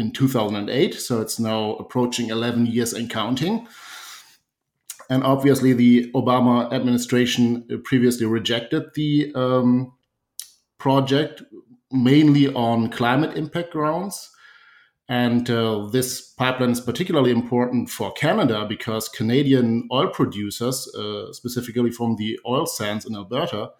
[0.00, 0.94] in 2008.
[0.94, 3.68] So it's now approaching 11 years and counting.
[5.08, 9.92] And obviously, the Obama administration previously rejected the um,
[10.78, 11.42] project
[11.90, 14.30] mainly on climate impact grounds.
[15.08, 21.90] And uh, this pipeline is particularly important for Canada because Canadian oil producers, uh, specifically
[21.90, 23.70] from the oil sands in Alberta,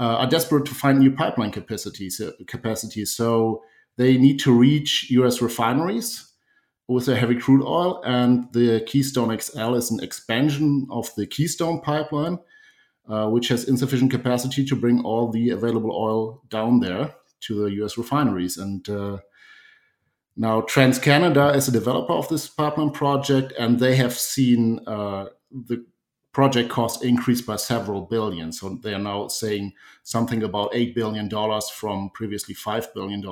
[0.00, 2.20] uh, are desperate to find new pipeline capacities.
[2.20, 3.14] Uh, capacities.
[3.14, 3.62] So
[3.98, 6.32] they need to reach US refineries
[6.86, 11.82] with their heavy crude oil, and the Keystone XL is an expansion of the Keystone
[11.82, 12.38] pipeline,
[13.08, 17.70] uh, which has insufficient capacity to bring all the available oil down there to the
[17.82, 18.56] US refineries.
[18.56, 19.18] And uh,
[20.40, 25.84] Now, TransCanada is a developer of this pipeline project, and they have seen uh, the
[26.32, 28.52] project cost increase by several billion.
[28.52, 29.72] So they are now saying
[30.04, 31.28] something about $8 billion
[31.74, 33.22] from previously $5 billion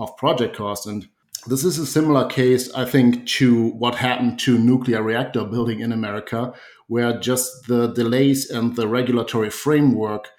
[0.00, 0.86] of project cost.
[0.86, 1.06] And
[1.46, 5.92] this is a similar case, I think, to what happened to nuclear reactor building in
[5.92, 6.52] America,
[6.88, 10.30] where just the delays and the regulatory framework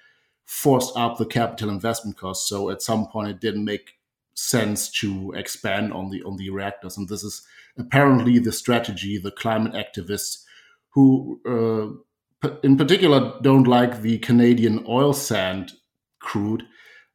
[0.44, 2.46] forced up the capital investment cost.
[2.46, 3.94] So at some point, it didn't make
[4.34, 7.42] sense to expand on the on the reactors, and this is
[7.78, 10.42] apparently the strategy the climate activists
[10.90, 15.72] who, uh, in particular, don't like the Canadian oil sand
[16.20, 16.64] crude.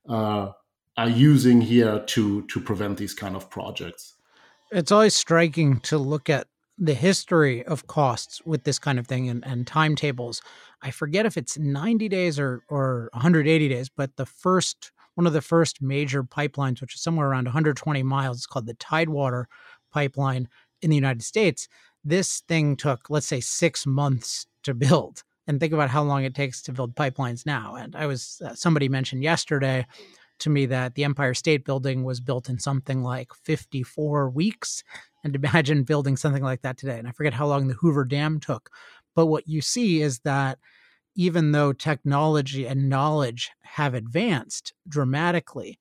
[0.09, 0.51] Uh,
[0.97, 4.15] are using here to to prevent these kind of projects.
[4.71, 9.29] It's always striking to look at the history of costs with this kind of thing
[9.29, 10.41] and, and timetables.
[10.81, 15.33] I forget if it's 90 days or or 180 days, but the first one of
[15.33, 19.47] the first major pipelines, which is somewhere around 120 miles, it's called the Tidewater
[19.91, 20.47] pipeline
[20.81, 21.67] in the United States.
[22.03, 25.23] This thing took, let's say, six months to build.
[25.47, 27.75] And think about how long it takes to build pipelines now.
[27.75, 29.87] And I was, uh, somebody mentioned yesterday
[30.39, 34.83] to me that the Empire State Building was built in something like 54 weeks.
[35.23, 36.97] And imagine building something like that today.
[36.97, 38.69] And I forget how long the Hoover Dam took.
[39.15, 40.59] But what you see is that
[41.15, 45.79] even though technology and knowledge have advanced dramatically,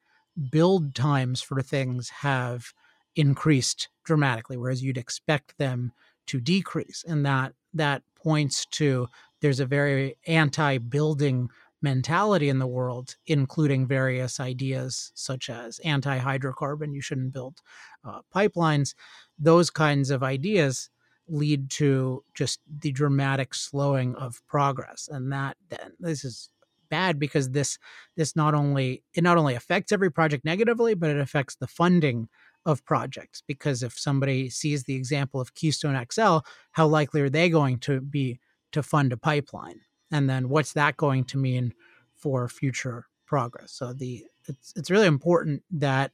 [0.50, 2.72] build times for things have
[3.14, 5.92] increased dramatically, whereas you'd expect them
[6.26, 7.04] to decrease.
[7.06, 9.08] And that that points to
[9.40, 11.50] there's a very anti-building
[11.86, 17.60] mentality in the world, including various ideas such as anti hydrocarbon, you shouldn't build
[18.04, 18.94] uh, pipelines.
[19.38, 20.90] Those kinds of ideas
[21.28, 25.08] lead to just the dramatic slowing of progress.
[25.10, 26.50] And that, that this is
[26.88, 27.78] bad because this
[28.16, 32.28] this not only it not only affects every project negatively but it affects the funding
[32.64, 36.38] of projects because if somebody sees the example of Keystone XL
[36.78, 38.38] how likely are they going to be
[38.70, 41.74] to fund a pipeline and then what's that going to mean
[42.14, 43.72] for future progress?
[43.72, 46.12] So the it's it's really important that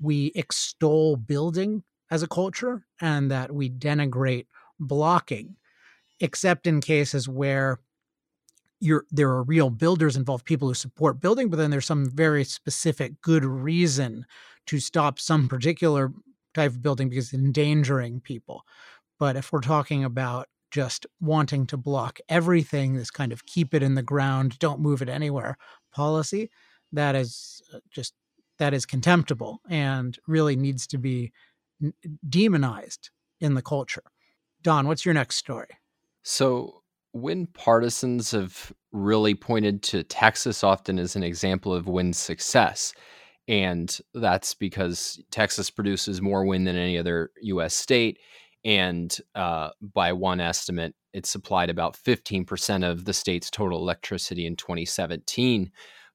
[0.00, 4.46] we extol building as a culture and that we denigrate
[4.78, 5.56] blocking
[6.20, 7.80] except in cases where
[8.80, 12.44] you're there are real builders involved people who support building but then there's some very
[12.44, 14.26] specific good reason
[14.66, 16.12] to stop some particular
[16.56, 18.64] type of building because it's endangering people.
[19.18, 23.82] But if we're talking about just wanting to block everything, this kind of keep it
[23.82, 25.56] in the ground, don't move it anywhere
[25.92, 26.50] policy,
[26.92, 28.14] that is uh, just
[28.58, 31.32] that is contemptible and really needs to be
[32.28, 34.02] demonized in the culture.
[34.62, 35.68] Don, what's your next story?
[36.22, 42.92] So, wind partisans have really pointed to Texas often as an example of wind success.
[43.48, 48.18] And that's because Texas produces more wind than any other US state
[48.66, 54.56] and uh, by one estimate, it supplied about 15% of the state's total electricity in
[54.56, 55.70] 2017.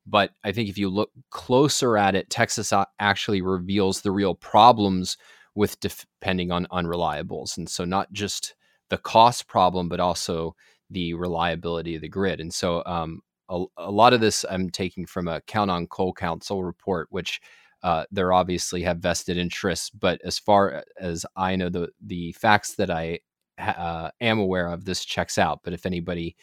[0.06, 5.16] But I think if you look closer at it, Texas actually reveals the real problems
[5.56, 7.58] with depending on unreliables.
[7.58, 8.56] And so, not just
[8.90, 10.56] the cost problem, but also
[10.90, 12.42] the reliability of the grid.
[12.42, 16.14] And so, um, a, a, lot of this I'm taking from a Count on Coal
[16.14, 17.40] Council report, which
[17.84, 19.89] uh, they're obviously have vested interests.
[19.89, 23.20] But as far as I know, the the facts that I
[23.58, 25.62] uh, am aware of, this checks out.
[25.63, 26.36] But if anybody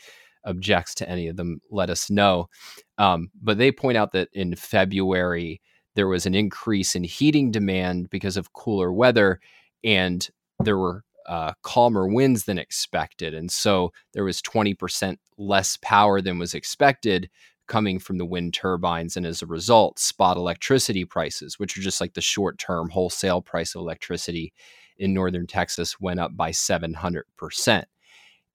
[0.45, 2.49] objects to any of them, let us know.
[2.97, 5.61] Um, but they point out that in February
[5.95, 9.41] there was an increase in heating demand because of cooler weather,
[9.83, 10.29] and
[10.63, 13.35] there were uh, calmer winds than expected.
[13.35, 17.29] And so there was 20% less power than was expected
[17.69, 19.17] coming from the wind turbines.
[19.17, 23.41] And as a result, spot electricity prices, which are just like the short term wholesale
[23.41, 24.53] price of electricity
[24.97, 27.85] in northern Texas, went up by 700%.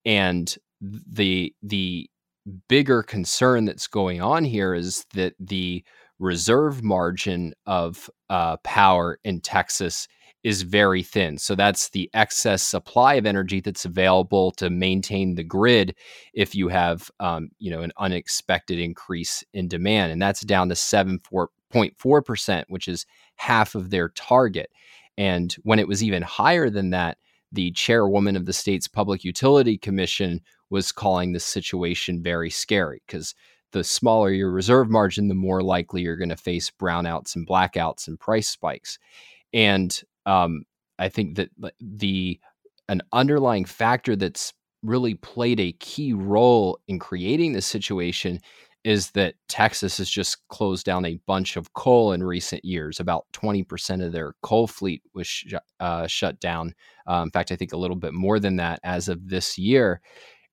[0.05, 2.09] And the, the
[2.67, 5.83] bigger concern that's going on here is that the
[6.19, 10.07] reserve margin of uh, power in Texas
[10.43, 11.37] is very thin.
[11.37, 15.95] So that's the excess supply of energy that's available to maintain the grid
[16.33, 20.75] if you have, um, you know, an unexpected increase in demand, and that's down to
[20.75, 24.69] seven four percent, which is half of their target.
[25.17, 27.17] And when it was even higher than that,
[27.51, 33.35] the chairwoman of the state's Public Utility Commission was calling the situation very scary because
[33.73, 38.07] the smaller your reserve margin, the more likely you're going to face brownouts and blackouts
[38.07, 38.97] and price spikes.
[39.53, 40.63] And um,
[40.99, 41.49] I think that
[41.79, 42.39] the
[42.89, 44.53] an underlying factor that's
[44.83, 48.39] really played a key role in creating this situation
[48.83, 52.99] is that Texas has just closed down a bunch of coal in recent years.
[52.99, 56.73] About 20% of their coal fleet was sh- uh, shut down.
[57.09, 60.01] Uh, in fact, I think a little bit more than that as of this year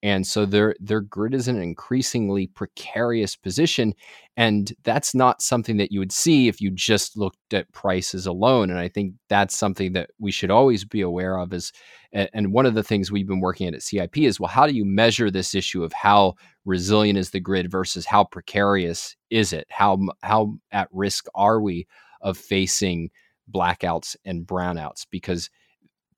[0.02, 3.94] and so their their grid is an increasingly precarious position
[4.36, 8.70] and that's not something that you would see if you just looked at prices alone
[8.70, 11.72] and i think that's something that we should always be aware of is
[12.12, 14.74] and one of the things we've been working at at cip is well how do
[14.74, 16.34] you measure this issue of how
[16.64, 19.66] resilient is the grid versus how precarious is it?
[19.70, 21.86] How how at risk are we
[22.20, 23.10] of facing
[23.50, 25.06] blackouts and brownouts?
[25.10, 25.50] Because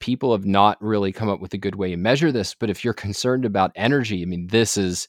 [0.03, 2.57] people have not really come up with a good way to measure this.
[2.59, 5.09] But if you're concerned about energy, I mean, this is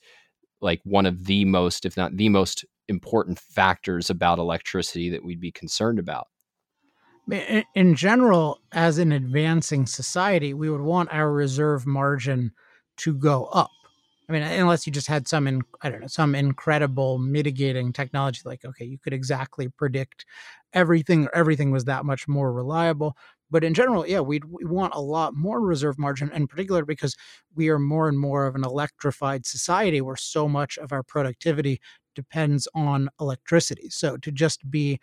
[0.61, 5.41] like one of the most, if not the most important factors about electricity that we'd
[5.41, 6.27] be concerned about.
[7.73, 12.51] In general, as an advancing society, we would want our reserve margin
[12.97, 13.71] to go up.
[14.29, 18.41] I mean, unless you just had some, in, I don't know, some incredible mitigating technology,
[18.45, 20.25] like okay, you could exactly predict
[20.73, 23.17] everything, everything was that much more reliable.
[23.53, 27.15] But in general, yeah, we want a lot more reserve margin, in particular because
[27.53, 31.79] we are more and more of an electrified society where so much of our productivity
[32.15, 33.91] depends on electricity.
[33.91, 34.99] So to just be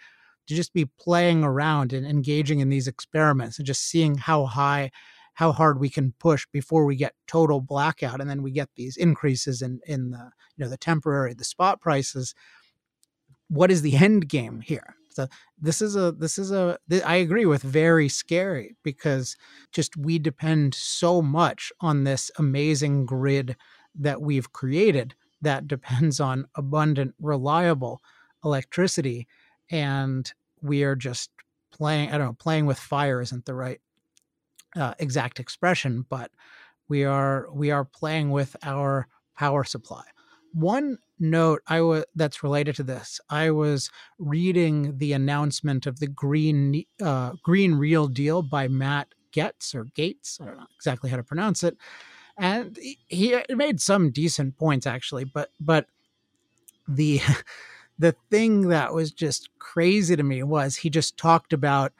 [0.48, 4.90] to just be playing around and engaging in these experiments and just seeing how high
[5.34, 8.96] how hard we can push before we get total blackout and then we get these
[8.96, 12.34] increases in in the you know the temporary the spot prices
[13.46, 15.28] what is the end game here so
[15.60, 19.36] this is a this is a I agree with very scary because
[19.72, 23.56] just we depend so much on this amazing grid
[23.94, 28.00] that we've created that depends on abundant reliable
[28.44, 29.26] electricity
[29.70, 31.30] and we are just
[31.70, 33.80] playing I don't know playing with fire isn't the right
[34.76, 36.30] uh, exact expression but
[36.88, 39.06] we are we are playing with our
[39.36, 40.04] power supply
[40.52, 43.20] one note I was that's related to this.
[43.28, 49.74] I was reading the announcement of the green uh, green real deal by Matt Getz
[49.74, 50.38] or Gates.
[50.40, 51.76] I don't know exactly how to pronounce it,
[52.36, 55.24] and he, he made some decent points actually.
[55.24, 55.86] But but
[56.88, 57.20] the
[57.98, 61.92] the thing that was just crazy to me was he just talked about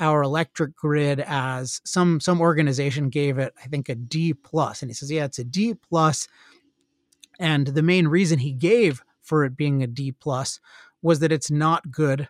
[0.00, 4.90] our electric grid as some some organization gave it i think a d plus and
[4.90, 6.28] he says yeah it's a d plus
[7.38, 10.60] and the main reason he gave for it being a D plus
[11.02, 12.28] was that it's not good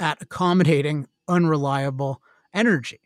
[0.00, 2.22] at accommodating unreliable
[2.54, 3.00] energy.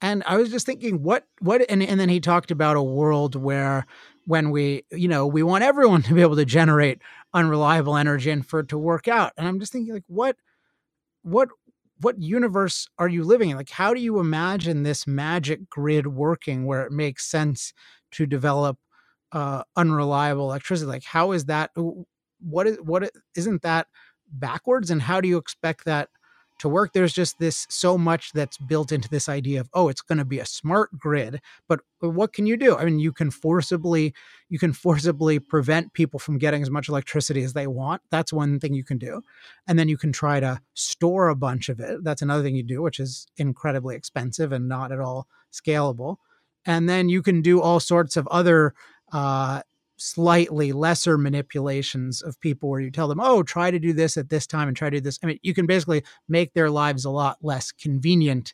[0.00, 3.34] And I was just thinking, what, what, and, and then he talked about a world
[3.34, 3.86] where
[4.26, 7.00] when we, you know, we want everyone to be able to generate
[7.34, 9.32] unreliable energy and for it to work out.
[9.36, 10.36] And I'm just thinking, like, what,
[11.22, 11.48] what,
[12.00, 13.56] what universe are you living in?
[13.56, 17.72] Like, how do you imagine this magic grid working where it makes sense
[18.12, 18.78] to develop
[19.32, 20.88] uh, unreliable electricity.
[20.88, 21.70] Like, how is that?
[22.40, 23.10] What is what?
[23.36, 23.88] Isn't that
[24.30, 24.90] backwards?
[24.90, 26.08] And how do you expect that
[26.58, 26.92] to work?
[26.92, 30.24] There's just this so much that's built into this idea of oh, it's going to
[30.24, 31.40] be a smart grid.
[31.68, 32.76] But what can you do?
[32.76, 34.14] I mean, you can forcibly
[34.48, 38.02] you can forcibly prevent people from getting as much electricity as they want.
[38.10, 39.22] That's one thing you can do,
[39.66, 42.04] and then you can try to store a bunch of it.
[42.04, 46.16] That's another thing you do, which is incredibly expensive and not at all scalable.
[46.66, 48.74] And then you can do all sorts of other
[49.12, 49.62] uh,
[49.96, 54.28] slightly lesser manipulations of people where you tell them, oh, try to do this at
[54.28, 55.18] this time and try to do this.
[55.22, 58.52] I mean, you can basically make their lives a lot less convenient.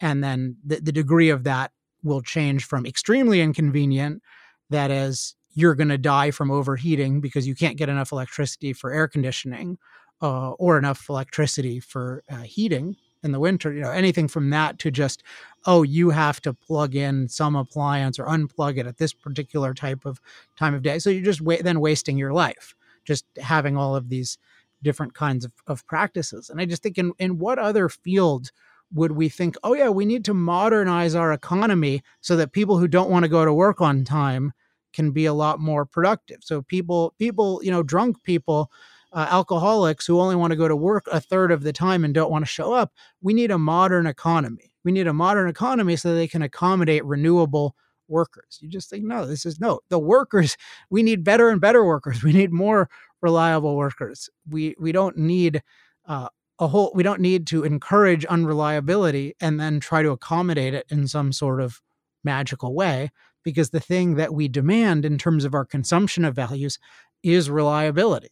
[0.00, 1.72] And then the, the degree of that
[2.02, 4.22] will change from extremely inconvenient,
[4.70, 8.92] that is, you're going to die from overheating because you can't get enough electricity for
[8.92, 9.76] air conditioning
[10.22, 14.78] uh, or enough electricity for uh, heating in the winter, you know, anything from that
[14.80, 15.22] to just,
[15.66, 20.04] oh, you have to plug in some appliance or unplug it at this particular type
[20.04, 20.20] of
[20.56, 20.98] time of day.
[20.98, 24.38] So you're just wa- then wasting your life, just having all of these
[24.82, 26.50] different kinds of, of practices.
[26.50, 28.52] And I just think in, in what other field
[28.92, 32.88] would we think, oh yeah, we need to modernize our economy so that people who
[32.88, 34.52] don't want to go to work on time
[34.92, 36.38] can be a lot more productive.
[36.42, 38.70] So people, people, you know, drunk people
[39.12, 42.14] uh, alcoholics who only want to go to work a third of the time and
[42.14, 42.92] don't want to show up.
[43.20, 44.72] We need a modern economy.
[44.84, 47.74] We need a modern economy so they can accommodate renewable
[48.08, 48.58] workers.
[48.60, 49.80] You just think, no, this is no.
[49.88, 50.56] The workers,
[50.90, 52.22] we need better and better workers.
[52.22, 52.88] We need more
[53.20, 54.28] reliable workers.
[54.48, 55.62] We we don't need
[56.06, 56.28] uh,
[56.58, 56.92] a whole.
[56.94, 61.60] We don't need to encourage unreliability and then try to accommodate it in some sort
[61.60, 61.80] of
[62.24, 63.10] magical way.
[63.44, 66.78] Because the thing that we demand in terms of our consumption of values
[67.22, 68.30] is reliability.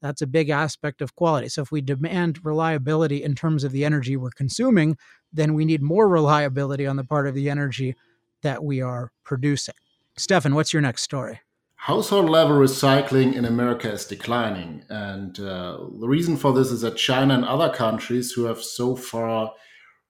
[0.00, 1.48] That's a big aspect of quality.
[1.48, 4.96] So if we demand reliability in terms of the energy we're consuming,
[5.32, 7.94] then we need more reliability on the part of the energy
[8.42, 9.74] that we are producing.
[10.16, 11.40] Steffen, what's your next story?
[11.78, 14.84] household level recycling in America is declining.
[14.90, 18.96] And uh, the reason for this is that China and other countries who have so
[18.96, 19.52] far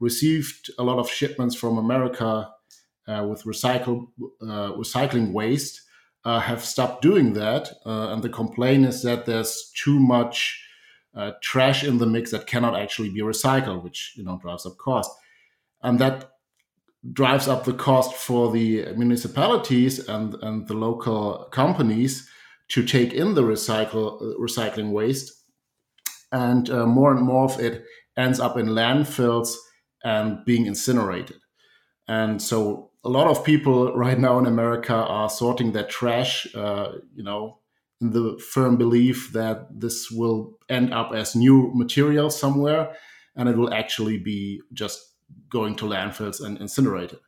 [0.01, 2.51] received a lot of shipments from America
[3.07, 4.09] uh, with recycle,
[4.43, 5.83] uh, recycling waste
[6.25, 7.73] uh, have stopped doing that.
[7.87, 10.65] Uh, and the complaint is that there's too much
[11.15, 14.77] uh, trash in the mix that cannot actually be recycled, which you know drives up
[14.79, 15.11] cost.
[15.83, 16.33] And that
[17.13, 22.29] drives up the cost for the municipalities and, and the local companies
[22.69, 25.33] to take in the recycle recycling waste,
[26.33, 27.85] and uh, more and more of it
[28.17, 29.55] ends up in landfills
[30.05, 31.39] and being incinerated.
[32.07, 36.93] And so, a lot of people right now in America are sorting their trash, uh,
[37.15, 37.59] you know,
[38.03, 42.95] in the firm belief that this will end up as new material somewhere,
[43.35, 45.15] and it will actually be just
[45.49, 47.19] going to landfills and incinerated.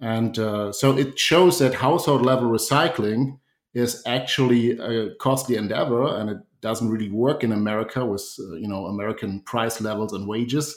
[0.00, 3.38] And uh, so it shows that household level recycling
[3.74, 8.66] is actually a costly endeavor and it doesn't really work in America with uh, you
[8.66, 10.76] know American price levels and wages.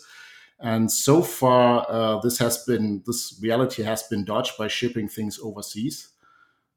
[0.62, 5.40] And so far, uh, this has been this reality has been dodged by shipping things
[5.42, 6.10] overseas.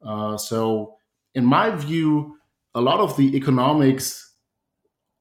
[0.02, 0.96] Uh, so,
[1.34, 2.38] in my view,
[2.74, 4.32] a lot of the economics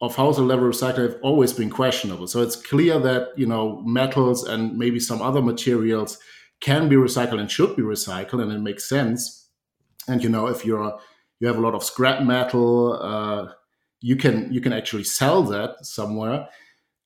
[0.01, 2.27] of household level recycling have always been questionable.
[2.27, 6.17] So it's clear that you know metals and maybe some other materials
[6.59, 9.49] can be recycled and should be recycled, and it makes sense.
[10.07, 10.99] And you know if you're
[11.39, 13.51] you have a lot of scrap metal, uh,
[14.01, 16.47] you can you can actually sell that somewhere.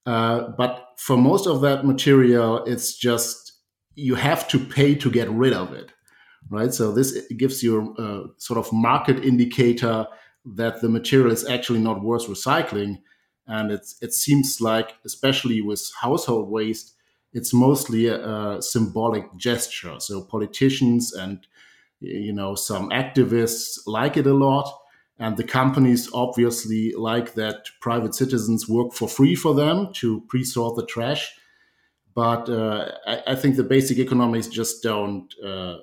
[0.07, 3.51] Uh, but for most of that material, it's just
[3.95, 5.91] you have to pay to get rid of it,
[6.49, 6.73] right?
[6.73, 10.07] So this gives you a sort of market indicator
[10.45, 12.99] that the material is actually not worth recycling.
[13.47, 16.93] And it's, it seems like, especially with household waste,
[17.33, 19.99] it's mostly a, a symbolic gesture.
[19.99, 21.45] So politicians and
[21.99, 24.71] you know some activists like it a lot,
[25.19, 30.75] and the companies obviously like that private citizens work for free for them to pre-sort
[30.75, 31.33] the trash.
[32.13, 35.77] But uh, I, I, think the basic economics just don't uh,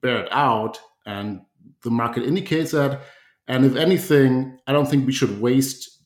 [0.00, 1.42] bear it out, and
[1.82, 3.02] the market indicates that.
[3.46, 6.00] And if anything, I don't think we should waste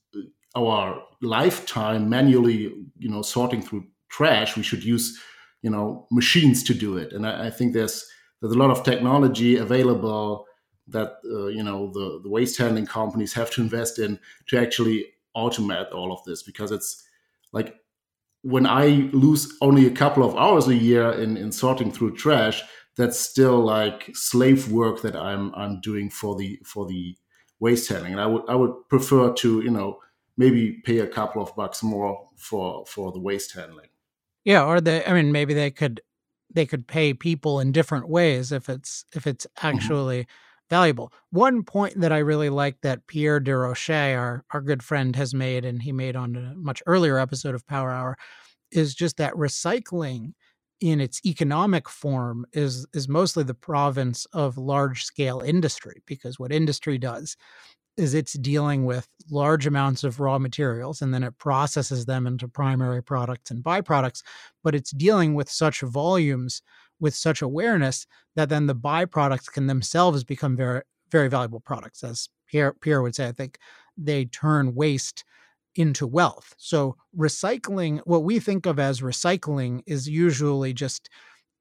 [0.57, 4.57] our lifetime manually, you know, sorting through trash.
[4.57, 5.17] We should use,
[5.63, 7.13] you know, machines to do it.
[7.13, 8.05] And I, I think there's
[8.41, 10.48] there's a lot of technology available
[10.89, 14.19] that uh, you know the, the waste handling companies have to invest in
[14.49, 17.05] to actually automate all of this because it's
[17.53, 17.77] like
[18.43, 22.63] when I lose only a couple of hours a year in, in sorting through trash,
[22.97, 27.17] that's still like slave work that I'm I'm doing for the for the
[27.61, 28.13] waste handling.
[28.13, 30.01] And I would I would prefer to you know
[30.37, 33.89] maybe pay a couple of bucks more for for the waste handling.
[34.45, 36.01] Yeah, or they I mean maybe they could
[36.53, 39.67] they could pay people in different ways if it's if it's mm-hmm.
[39.67, 40.48] actually mm-hmm.
[40.71, 41.13] Valuable.
[41.31, 45.35] One point that I really like that Pierre de Desrochers, our our good friend, has
[45.35, 48.17] made, and he made on a much earlier episode of Power Hour,
[48.71, 50.33] is just that recycling
[50.81, 56.53] in its economic form is is mostly the province of large scale industry because what
[56.53, 57.37] industry does
[57.97, 62.47] is it's dealing with large amounts of raw materials and then it processes them into
[62.47, 64.23] primary products and byproducts
[64.63, 66.63] but it's dealing with such volumes
[67.01, 72.29] with such awareness that then the byproducts can themselves become very very valuable products as
[72.47, 73.59] pierre, pierre would say i think
[73.97, 75.25] they turn waste
[75.79, 76.55] into wealth.
[76.59, 81.09] So, recycling, what we think of as recycling, is usually just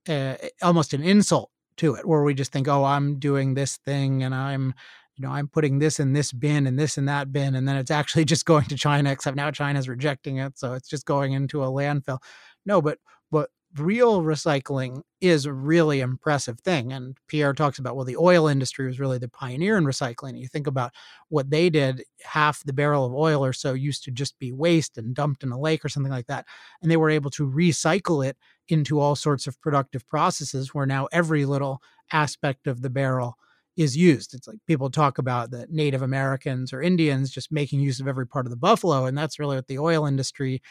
[0.10, 4.24] uh, almost an insult to it, where we just think, oh, I'm doing this thing
[4.24, 4.74] and I'm,
[5.16, 7.54] you know, I'm putting this in this bin and this in that bin.
[7.56, 10.58] And then it's actually just going to China, except now China's rejecting it.
[10.58, 12.18] So it's just going into a landfill.
[12.66, 12.98] No, but,
[13.30, 16.94] but real recycling is a really impressive thing.
[16.94, 20.40] And Pierre talks about, well, the oil industry was really the pioneer in recycling.
[20.40, 20.94] You think about
[21.30, 24.98] what they did, half the barrel of oil or so used to just be waste
[24.98, 26.46] and dumped in a lake or something like that.
[26.82, 28.38] And they were able to recycle it
[28.68, 33.38] into all sorts of productive processes where now every little aspect of the barrel
[33.76, 34.34] is used.
[34.34, 38.26] It's like people talk about the Native Americans or Indians just making use of every
[38.26, 39.06] part of the buffalo.
[39.06, 40.62] And that's really what the oil industry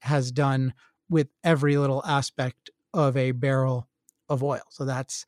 [0.00, 0.72] has done
[1.08, 3.88] with every little aspect of a barrel
[4.28, 4.62] of oil.
[4.70, 5.26] So that's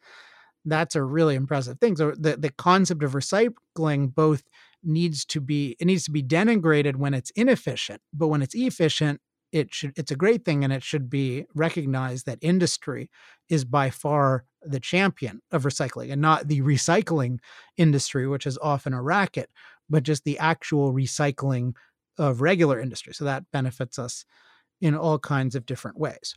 [0.64, 1.96] that's a really impressive thing.
[1.96, 4.42] So the, the concept of recycling both
[4.82, 9.20] needs to be it needs to be denigrated when it's inefficient, but when it's efficient,
[9.52, 13.10] it should it's a great thing and it should be recognized that industry
[13.48, 17.38] is by far the champion of recycling and not the recycling
[17.76, 19.50] industry, which is often a racket,
[19.88, 21.74] but just the actual recycling
[22.18, 23.12] of regular industry.
[23.14, 24.24] So that benefits us
[24.80, 26.34] in all kinds of different ways.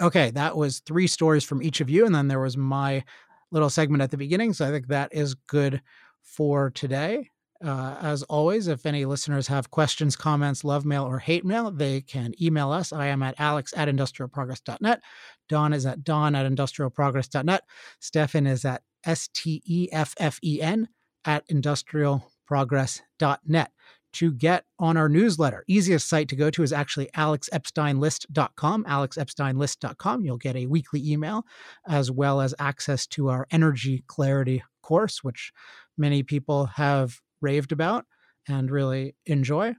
[0.00, 2.04] Okay, that was three stories from each of you.
[2.04, 3.04] And then there was my
[3.50, 4.52] little segment at the beginning.
[4.52, 5.80] So I think that is good
[6.22, 7.30] for today.
[7.64, 12.02] Uh, as always, if any listeners have questions, comments, love mail, or hate mail, they
[12.02, 12.92] can email us.
[12.92, 15.00] I am at alex at industrialprogress.net.
[15.48, 17.62] Don is at don at industrialprogress.net.
[18.02, 20.88] Steffen is at S T E F F E N
[21.24, 23.70] at industrialprogress.net.
[24.16, 28.84] To get on our newsletter, easiest site to go to is actually alexepsteinlist.com.
[28.84, 30.24] Alexepsteinlist.com.
[30.24, 31.44] You'll get a weekly email
[31.86, 35.52] as well as access to our energy clarity course, which
[35.98, 38.06] many people have raved about
[38.48, 39.74] and really enjoy.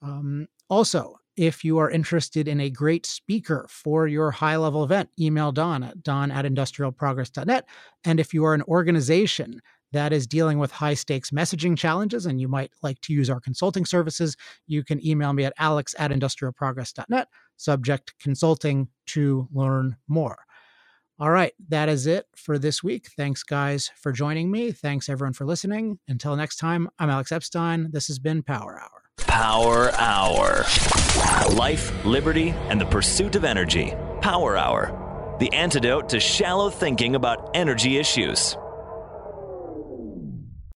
[0.00, 5.10] Um, also, if you are interested in a great speaker for your high level event,
[5.20, 7.66] email Don at don at industrialprogress.net.
[8.02, 9.60] And if you are an organization
[9.94, 13.40] that is dealing with high stakes messaging challenges and you might like to use our
[13.40, 14.36] consulting services,
[14.66, 20.36] you can email me at alex at industrialprogress.net, subject consulting to learn more.
[21.20, 23.08] All right, that is it for this week.
[23.16, 24.72] Thanks, guys, for joining me.
[24.72, 26.00] Thanks, everyone, for listening.
[26.08, 27.90] Until next time, I'm Alex Epstein.
[27.92, 29.02] This has been Power Hour.
[29.18, 30.64] Power Hour.
[31.54, 33.94] Life, liberty, and the pursuit of energy.
[34.22, 35.36] Power Hour.
[35.38, 38.56] The antidote to shallow thinking about energy issues.